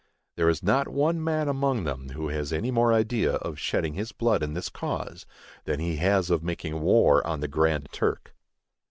There 0.35 0.49
is 0.49 0.63
not 0.63 0.87
one 0.87 1.23
man 1.23 1.47
among 1.47 1.83
them 1.83 2.09
who 2.13 2.29
has 2.29 2.51
any 2.51 2.71
more 2.71 2.91
idea 2.91 3.33
of 3.33 3.59
shedding 3.59 3.93
his 3.93 4.11
blood 4.11 4.41
in 4.41 4.55
this 4.55 4.67
cause 4.67 5.27
than 5.65 5.79
he 5.79 5.97
has 5.97 6.31
of 6.31 6.41
making 6.41 6.81
war 6.81 7.21
on 7.27 7.39
the 7.41 7.47
Grand 7.47 7.87
Turk. 7.91 8.33